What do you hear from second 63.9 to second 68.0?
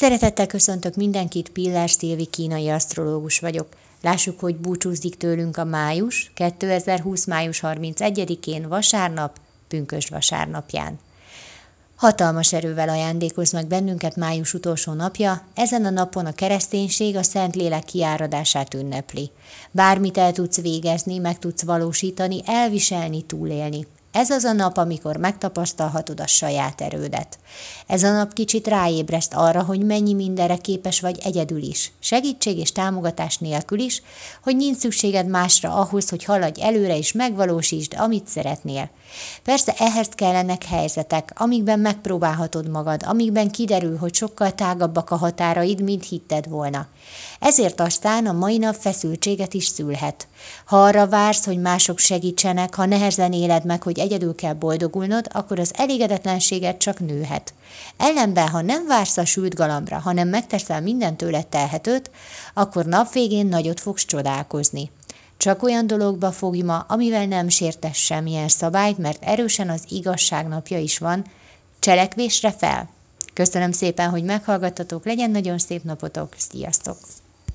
csodálkozni. Csak olyan dologba fogj ma, amivel nem sértesz